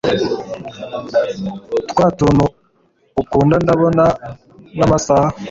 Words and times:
twatuntu 1.91 2.43
ukunda 3.21 3.55
ndabona 3.63 4.05
namasaha 4.77 5.29